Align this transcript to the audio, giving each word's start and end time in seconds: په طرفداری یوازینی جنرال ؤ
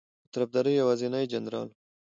په 0.23 0.27
طرفداری 0.33 0.71
یوازینی 0.81 1.23
جنرال 1.31 1.67
ؤ 1.69 1.73